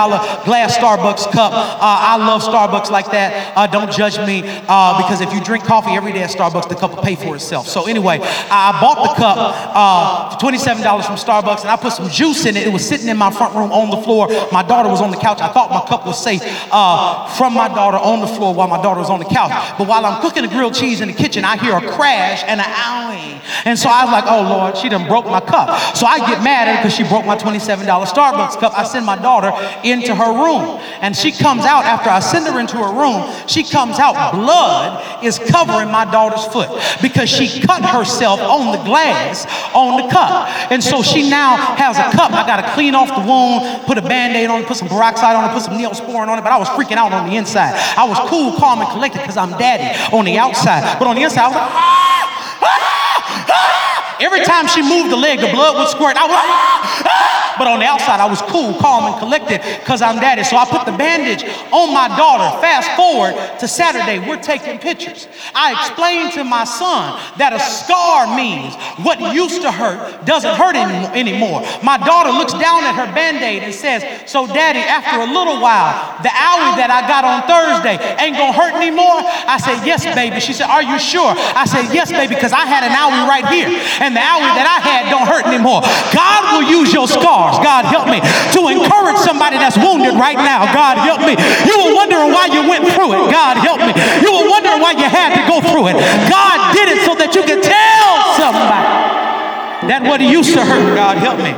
[0.45, 1.52] glass Starbucks cup.
[1.54, 3.58] Uh, I love Starbucks like that.
[3.58, 6.76] Uh, don't judge me uh, because if you drink coffee every day at Starbucks, the
[6.76, 7.67] cup will pay for itself.
[7.67, 12.10] So anyway, I bought the cup uh, for $27 from Starbucks and I put some
[12.10, 12.67] juice in it.
[12.67, 14.27] It was sitting in my front room on the floor.
[14.51, 15.41] My daughter was on the couch.
[15.41, 18.99] I thought my cup was safe from my daughter on the floor while my daughter
[18.99, 19.51] was on the couch.
[19.77, 22.60] But while I'm cooking the grilled cheese in the kitchen, I hear a crash and
[22.60, 23.41] an owie.
[23.65, 25.95] And so I was like, oh Lord, she done broke my cup.
[25.95, 28.77] So I get mad at her because she broke my $27 Starbucks cup.
[28.77, 29.51] I send my daughter
[29.84, 30.79] into her room.
[31.01, 33.29] And she comes out after I send her into her room.
[33.47, 36.69] She comes out, blood is covering my daughter's foot
[37.01, 40.48] because she cut herself on the glass on the cup.
[40.72, 42.32] And so she now has a cup.
[42.32, 44.88] I got to clean off the wound, put a band aid on it, put some
[44.88, 46.43] peroxide on it, put some neosporin on it.
[46.43, 47.74] But I was freaking out on the inside.
[47.98, 51.00] I was cool, calm, and collected because I'm daddy on the outside.
[51.00, 52.60] But on the inside, I was like, ah!
[52.62, 54.17] Ah!
[54.22, 56.15] Every time she moved the leg, the blood would squirt.
[56.15, 57.42] I was, ah!
[57.57, 60.43] But on the outside, I was cool, calm, and collected because I'm daddy.
[60.43, 62.49] So I put the bandage on my daughter.
[62.61, 65.27] Fast forward to Saturday, we're taking pictures.
[65.53, 70.75] I explained to my son that a scar means what used to hurt doesn't hurt
[70.75, 71.61] anymore.
[71.83, 75.59] My daughter looks down at her band aid and says, So, daddy, after a little
[75.61, 79.21] while, the owie that I got on Thursday ain't gonna hurt anymore?
[79.45, 80.39] I said, Yes, baby.
[80.39, 81.33] She said, Are you sure?
[81.37, 83.69] I said, Yes, baby, because I had an owie right here,
[84.01, 85.81] and the owie that I had don't hurt anymore.
[86.13, 87.63] God will use your scar scars.
[87.63, 90.71] God help me to encourage somebody that's wounded right now.
[90.71, 91.36] God help me.
[91.67, 93.32] You were wondering why you went through it.
[93.32, 93.91] God help me.
[94.23, 95.97] You were wondering why you had to go through it.
[96.29, 101.17] God did it so that you could tell somebody that what used to hurt, God
[101.17, 101.51] help me,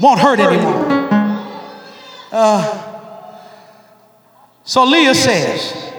[0.00, 0.88] won't hurt anymore.
[2.32, 2.98] Uh,
[4.64, 5.92] so Leah says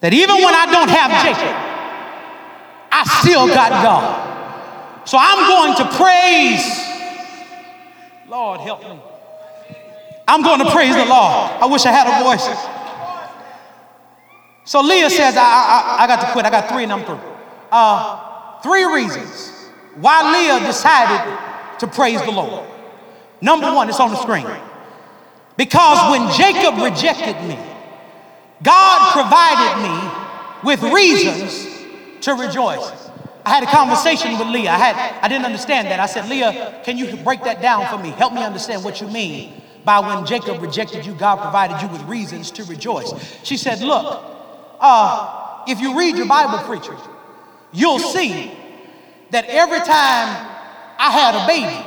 [0.00, 1.56] that even when I don't have Jacob,
[2.92, 4.23] I still got God.
[5.04, 6.64] So I'm going to praise.
[8.28, 8.98] Lord, help me.
[10.26, 11.50] I'm going to praise the Lord.
[11.60, 12.48] I wish I had a voice.
[14.64, 16.46] So Leah says, I, I, I got to quit.
[16.46, 17.20] I got three and I'm through.
[17.70, 21.38] Uh, three reasons why Leah decided
[21.80, 22.66] to praise the Lord.
[23.40, 24.46] Number one, it's on the screen.
[25.56, 27.58] Because when Jacob rejected me,
[28.62, 30.10] God provided me
[30.64, 31.68] with reasons
[32.22, 33.03] to rejoice.
[33.44, 34.70] I had a conversation with Leah.
[34.70, 36.00] I, had, I didn't understand that.
[36.00, 38.10] I said, Leah, can you break that down for me?
[38.10, 42.02] Help me understand what you mean by when Jacob rejected you, God provided you with
[42.04, 43.12] reasons to rejoice.
[43.44, 44.22] She said, Look,
[44.80, 46.96] uh, if you read your Bible, preacher,
[47.72, 48.50] you'll see
[49.30, 50.50] that every time
[50.98, 51.86] I had a baby,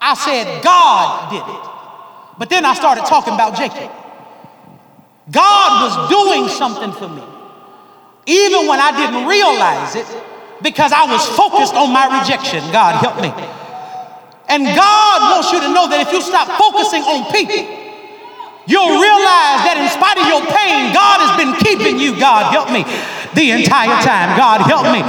[0.00, 2.38] I said, God did it.
[2.38, 3.90] But then I started talking about Jacob.
[5.30, 7.22] God was doing something for me,
[8.26, 10.06] even when I didn't realize it,
[10.62, 12.60] because I was focused on my rejection.
[12.72, 13.30] God help me.
[14.48, 17.60] And God wants you to know that if you stop focusing on people,
[18.64, 22.18] you'll realize that in spite of your pain, God has been keeping you.
[22.18, 22.82] God help me
[23.34, 24.36] the entire time.
[24.36, 25.02] God help me.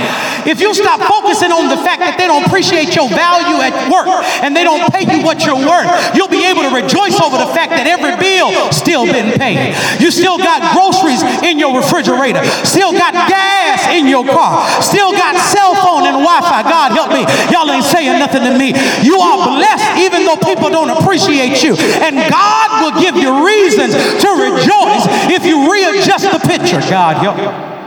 [0.50, 4.08] If you stop focusing on the fact that they don't appreciate your value at work
[4.42, 7.50] and they don't pay you what you're worth, you'll be able to rejoice over the
[7.52, 9.76] fact that every bill still been paid.
[10.00, 15.36] You still got groceries in your refrigerator, still got gas in your car, still got
[15.52, 16.64] cell phone and Wi-Fi.
[16.64, 17.24] God help me.
[17.52, 18.74] Y'all ain't saying nothing to me.
[19.04, 21.76] You are blessed even though people don't appreciate you.
[22.04, 26.82] And God will give you reasons to rejoice if you readjust the picture.
[26.90, 27.79] God help me.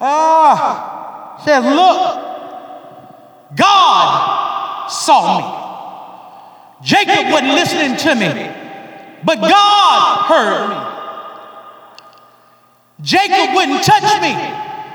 [0.00, 6.86] Ah, uh, says, look, God saw me.
[6.86, 8.50] Jacob wasn't listening to me,
[9.24, 10.76] but God heard me.
[13.02, 14.32] Jacob wouldn't touch me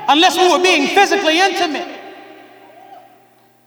[0.08, 1.88] unless we were being physically intimate.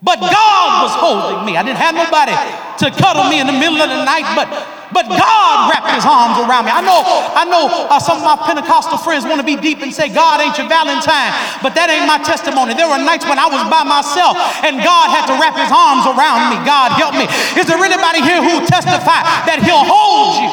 [0.02, 1.58] But God was holding me.
[1.58, 4.48] I didn't have nobody to cuddle me in the middle of the night, but
[4.90, 6.74] but God wrapped his arms around me.
[6.74, 7.00] I know,
[7.38, 10.42] I know uh, some of my Pentecostal friends want to be deep and say, God
[10.42, 12.74] ain't your Valentine, but that ain't my testimony.
[12.74, 16.10] There were nights when I was by myself and God had to wrap his arms
[16.10, 16.58] around me.
[16.66, 17.30] God help me.
[17.54, 20.50] Is there anybody here who testify that he'll hold you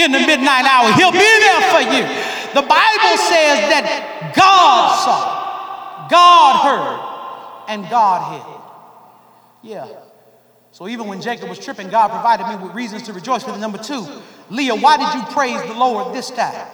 [0.00, 0.88] in the midnight hour?
[0.96, 2.02] He'll be there for you.
[2.56, 7.00] The Bible says that God saw, God heard,
[7.68, 8.62] and God hid.
[9.72, 10.01] Yeah.
[10.72, 13.44] So even when Jacob was tripping, God provided me with reasons to rejoice.
[13.44, 14.06] For the number two,
[14.48, 16.66] Leah, why did you praise the Lord this time?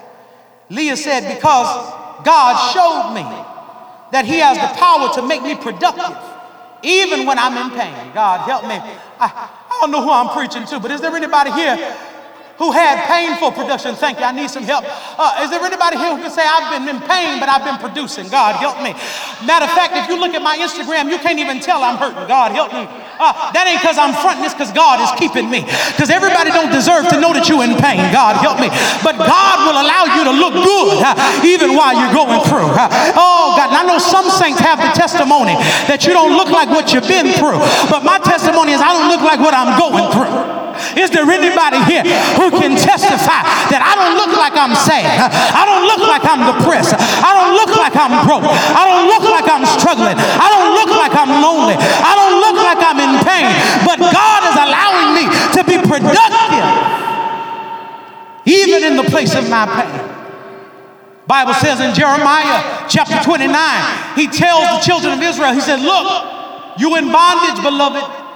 [0.70, 1.66] Leah said, because
[2.24, 3.26] God showed me
[4.12, 6.16] that he has the power to make me productive
[6.82, 8.14] even when I'm in pain.
[8.14, 8.76] God help me.
[9.18, 11.76] I, I don't know who I'm preaching to, but is there anybody here
[12.58, 13.94] who had painful production.
[13.94, 14.24] Thank you.
[14.24, 14.84] I need some help.
[14.86, 17.78] Uh, is there anybody here who can say, I've been in pain, but I've been
[17.78, 18.28] producing?
[18.28, 18.98] God, help me.
[19.46, 22.26] Matter of fact, if you look at my Instagram, you can't even tell I'm hurting.
[22.26, 22.90] God, help me.
[23.18, 25.66] Uh, that ain't because I'm fronting this because God is keeping me.
[25.92, 27.98] Because everybody don't deserve to know that you're in pain.
[28.14, 28.70] God, help me.
[29.02, 32.70] But God will allow you to look good uh, even while you're going through.
[32.70, 33.74] Uh, oh, God.
[33.74, 35.58] And I know some saints have the testimony
[35.90, 37.58] that you don't look like what you've been through.
[37.90, 40.67] But my testimony is I don't look like what I'm going through.
[40.96, 42.04] Is there anybody here
[42.38, 45.28] who can testify that I don't look like I'm sad?
[45.32, 46.94] I don't look like I'm depressed.
[46.96, 48.46] I don't look like I'm broke.
[48.46, 50.16] I don't look like I'm struggling.
[50.16, 51.76] I don't look like I'm lonely.
[51.78, 53.50] I don't look like I'm in pain.
[53.84, 55.24] But God is allowing me
[55.56, 56.98] to be productive
[58.48, 60.18] even in the place of my pain.
[61.26, 63.52] Bible says in Jeremiah chapter 29,
[64.16, 68.27] he tells the children of Israel, he said, look, you in bondage, beloved.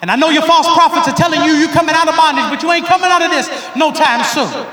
[0.00, 2.62] And I know your false prophets are telling you you're coming out of bondage, but
[2.62, 4.66] you ain't coming out of this no time soon.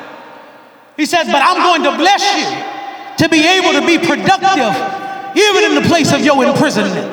[0.95, 2.47] He says, but I'm going to bless you
[3.23, 4.73] to be able to be productive
[5.35, 7.05] even in the place of your imprisonment.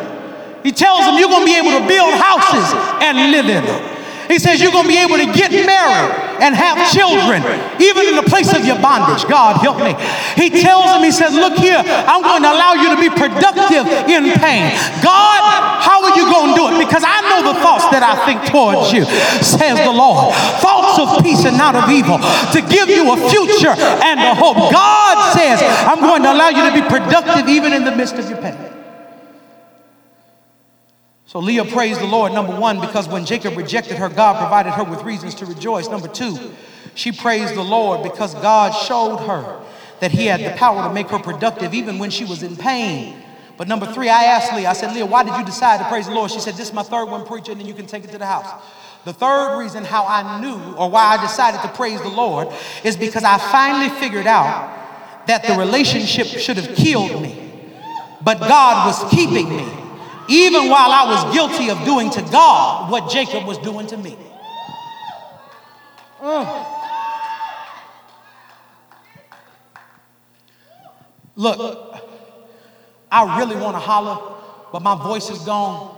[0.65, 2.65] He tells them you're going to be able to build houses
[3.03, 3.94] and live in them.
[4.29, 6.11] He says you're going to be able to get married
[6.41, 7.45] and have children,
[7.81, 9.23] even in the place of your bondage.
[9.29, 9.95] God, help me.
[10.35, 13.87] He tells him, He says, Look here, I'm going to allow you to be productive
[14.09, 14.73] in pain.
[15.05, 15.41] God,
[15.81, 16.77] how are you going to do it?
[16.83, 19.05] Because I know the thoughts that I think towards you,
[19.45, 20.35] says the Lord.
[20.59, 24.73] Thoughts of peace and not of evil, to give you a future and a hope.
[24.73, 28.29] God says, I'm going to allow you to be productive even in the midst of
[28.29, 28.74] your pain.
[31.35, 34.85] So Leah praised the Lord, number one, because when Jacob rejected her, God provided her
[34.85, 35.89] with reasons to rejoice.
[35.89, 36.53] Number two,
[36.95, 39.61] she praised the Lord because God showed her
[39.99, 43.17] that He had the power to make her productive even when she was in pain.
[43.57, 46.07] But number three, I asked Leah, I said, Leah, why did you decide to praise
[46.07, 46.31] the Lord?
[46.31, 48.19] She said, This is my third one, preaching, and then you can take it to
[48.19, 48.63] the house.
[49.05, 52.47] The third reason how I knew or why I decided to praise the Lord
[52.85, 57.51] is because I finally figured out that the relationship should have killed me,
[58.23, 59.84] but God was keeping me
[60.29, 64.17] even while I was guilty of doing to God what Jacob was doing to me.
[66.21, 66.67] Mm.
[71.37, 72.01] Look,
[73.11, 74.37] I really want to holler,
[74.73, 75.95] but my voice is gone.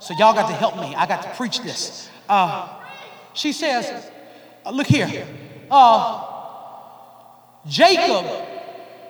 [0.00, 0.94] So y'all got to help me.
[0.94, 2.08] I got to preach this.
[2.28, 2.68] Uh,
[3.34, 4.10] she says,
[4.64, 5.26] uh, look here.
[5.70, 6.24] Uh,
[7.66, 8.26] Jacob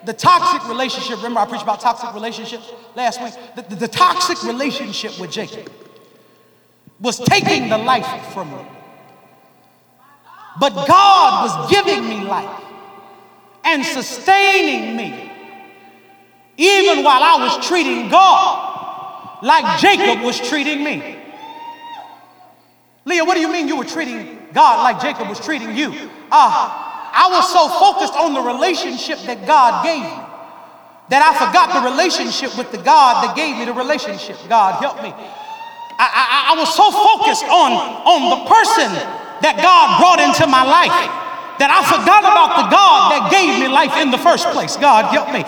[0.05, 3.34] the toxic relationship, remember I preached about toxic relationships last week?
[3.57, 5.70] The, the, the toxic relationship with Jacob
[7.01, 8.66] was taking the life from me.
[10.59, 12.64] But God was giving me life
[13.64, 15.30] and sustaining me,
[16.57, 21.16] even while I was treating God like Jacob was treating me.
[23.05, 26.11] Leah, what do you mean you were treating God like Jacob was treating you?
[26.30, 26.88] Ah, uh,
[27.18, 30.18] I was so focused on the relationship that God gave me
[31.10, 34.38] that I forgot the relationship with the God that gave me the relationship.
[34.46, 35.10] God, help me.
[35.98, 37.74] I, I, I was so focused on,
[38.06, 38.86] on the person
[39.42, 40.94] that God brought into my life
[41.59, 44.78] that I forgot about the God that gave me life in the first place.
[44.78, 45.42] God, help me.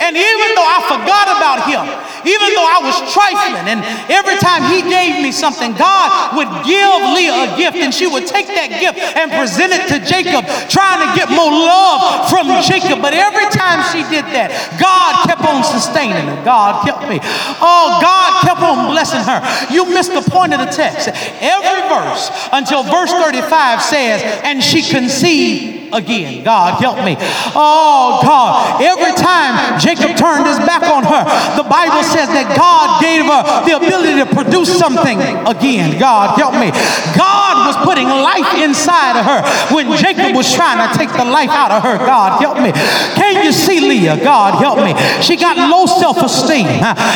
[0.00, 1.84] And even though I forgot about him,
[2.24, 6.88] even though I was trifling, and every time he gave me something, God would give
[7.16, 11.00] Leah a gift, and she would take that gift and present it to Jacob, trying
[11.04, 13.00] to get more love from Jacob.
[13.00, 16.40] But every time she did that, God kept on sustaining her.
[16.44, 17.20] God help me.
[17.60, 19.40] Oh, God kept on blessing her.
[19.72, 21.08] You missed the point of the text.
[21.40, 25.53] Every verse until verse 35 says, and she conceived
[25.94, 26.44] again.
[26.44, 27.16] God, help me.
[27.54, 28.82] Oh, God.
[28.82, 31.22] Every time Jacob turned his back on her,
[31.56, 35.98] the Bible says that God gave her the ability to produce something again.
[35.98, 36.74] God, help me.
[37.14, 39.40] God was putting life inside of her
[39.74, 41.96] when Jacob was trying to take the life out of her.
[42.02, 42.72] God, help me.
[43.14, 44.18] Can you see Leah?
[44.18, 44.92] God, help me.
[45.22, 46.66] She got low self esteem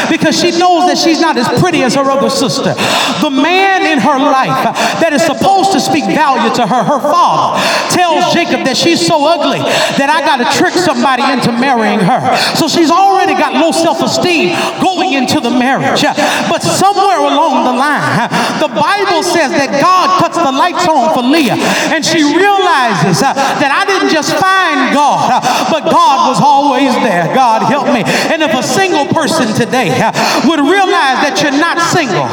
[0.07, 2.75] because she knows that she's not as pretty as her other sister.
[3.21, 7.59] The man in her life that is supposed to speak value to her, her father,
[7.91, 9.65] tells Jacob that she's so ugly
[9.97, 12.21] that I got to trick somebody into marrying her.
[12.53, 14.53] So she's already got low self esteem
[14.85, 16.05] going into the marriage.
[16.05, 18.29] But somewhere along the line,
[18.61, 21.57] the Bible says that God cuts the lights on for Leah
[21.95, 25.41] and she realizes uh, that I didn't just find God, uh,
[25.73, 27.33] but God was always there.
[27.33, 28.05] God help me.
[28.29, 30.13] And if a single person today uh,
[30.45, 32.27] would realize that you're not single,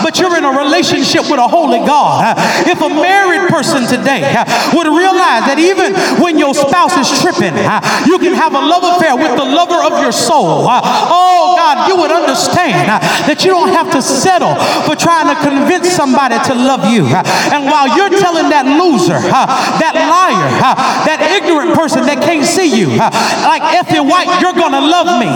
[0.00, 2.32] but you're in a relationship with a holy God,
[2.64, 4.24] if a married person today
[4.72, 5.81] would realize that even
[6.22, 7.56] when your spouse is tripping,
[8.06, 10.66] you can have a love affair with the lover of your soul.
[10.68, 12.88] Oh God, you would understand
[13.26, 14.54] that you don't have to settle
[14.86, 17.08] for trying to convince somebody to love you.
[17.50, 20.50] And while you're telling that loser, that liar,
[21.08, 25.30] that ignorant person that can't see you, like Effie White, you're gonna love me.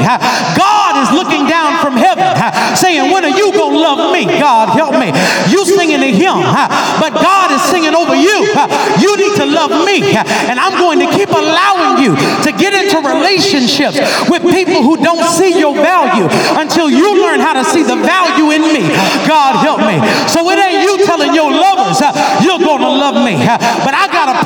[0.54, 2.24] God is looking down from heaven
[2.76, 4.24] saying, When are you gonna love me?
[4.26, 5.12] God help me.
[5.52, 6.36] You singing to him,
[7.00, 8.46] but God is singing over you.
[9.00, 10.14] You need to love me.
[10.48, 15.24] And I'm going to keep allowing you to get into relationships with people who don't
[15.24, 16.28] see your value
[16.58, 18.88] until you learn how to see the value in me.
[19.26, 19.98] God help me.
[20.28, 22.00] So it ain't you telling your lovers
[22.42, 23.36] you're going to love me.
[23.84, 24.44] But I got a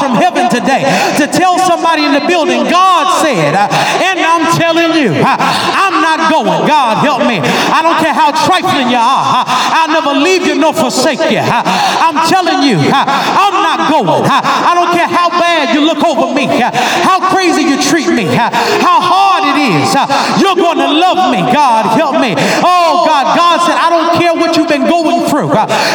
[0.00, 0.86] from heaven today
[1.18, 6.66] to tell somebody in the building God said, and I'm telling you, I'm not going.
[6.66, 7.42] God help me.
[7.42, 9.44] I don't care how trifling you are.
[9.46, 11.42] I'll never leave you nor forsake you.
[11.42, 14.22] I'm telling you, I'm not going.
[14.30, 19.00] I don't care how bad you look over me, how crazy you treat me, how
[19.02, 19.90] hard it is.
[20.38, 21.42] You're going to love me.
[21.50, 22.34] God, help me.
[22.62, 23.36] Oh, God.
[23.36, 25.50] God said, I don't care what you've been going through.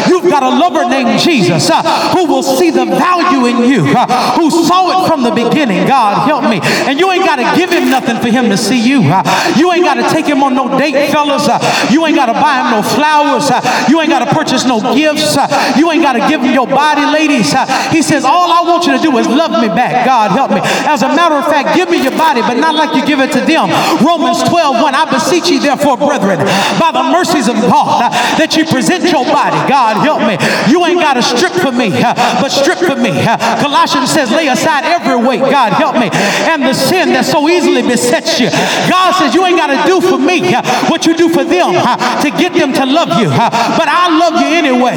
[0.10, 1.70] You've got a lover named Jesus
[2.14, 3.69] who will see the value in you,
[4.38, 5.86] who saw it from the beginning.
[5.88, 6.60] God, help me.
[6.90, 9.04] And you ain't got to give him nothing for him to see you.
[9.60, 11.48] You ain't got to take him on no date, fellas.
[11.92, 13.50] You ain't got to buy him no flowers.
[13.90, 15.36] You ain't got to purchase no gifts.
[15.78, 17.52] You ain't got to give him your body, ladies.
[17.92, 20.06] He says, All I want you to do is love me back.
[20.06, 20.62] God, help me.
[20.88, 23.32] As a matter of fact, give me your body, but not like you give it
[23.34, 23.70] to them.
[24.06, 24.96] Romans 12, 1.
[24.96, 26.40] I beseech you, therefore, brethren,
[26.80, 29.58] by the mercies of God, that you present your body.
[29.68, 30.38] God, help me.
[30.72, 33.12] You ain't got to strip for me, but strip for me.
[33.58, 35.42] Colossians says, lay aside every weight.
[35.42, 36.10] God, help me.
[36.46, 38.50] And the sin that so easily besets you.
[38.86, 40.54] God says, you ain't got to do for me
[40.88, 43.30] what you do for them to get them to love you.
[43.30, 44.96] But I love you anyway.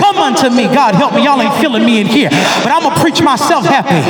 [0.00, 0.68] Come unto me.
[0.72, 1.24] God, help me.
[1.24, 2.30] Y'all ain't feeling me in here.
[2.64, 4.00] But I'm going to preach myself happy.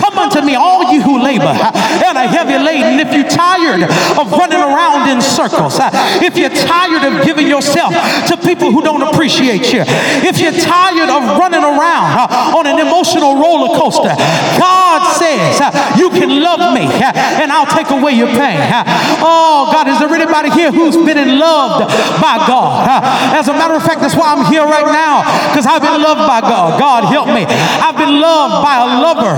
[0.00, 2.98] Come unto me, all you who labor and are heavy laden.
[3.00, 5.76] If you're tired of running around in circles,
[6.22, 7.92] if you're tired of giving yourself
[8.28, 9.82] to people who don't appreciate you,
[10.24, 14.08] if you're tired of running around on an emotional roller coaster,
[14.56, 18.56] God says uh, you can love me uh, and I'll take away your pain.
[18.56, 18.84] Uh,
[19.20, 21.84] oh, God, is there anybody here who's been loved
[22.20, 22.88] by God?
[23.36, 25.20] As a matter of fact, that's why I'm here right now
[25.52, 26.80] because I've been loved by God.
[26.80, 27.44] God, help me.
[27.44, 29.36] I've been loved by a lover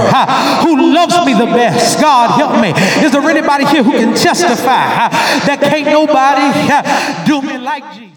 [0.62, 2.00] who loves me the best.
[2.00, 2.70] God, help me.
[3.04, 5.10] Is there anybody here who can testify
[5.50, 6.46] that can't nobody
[7.26, 8.15] do me like Jesus?